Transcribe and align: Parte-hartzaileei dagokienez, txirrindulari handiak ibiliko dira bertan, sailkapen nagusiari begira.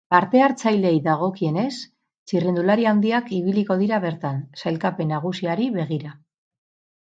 Parte-hartzaileei 0.13 0.93
dagokienez, 1.07 1.73
txirrindulari 2.31 2.89
handiak 2.93 3.29
ibiliko 3.41 3.79
dira 3.83 4.01
bertan, 4.07 4.43
sailkapen 4.65 5.15
nagusiari 5.17 5.71
begira. 5.81 6.19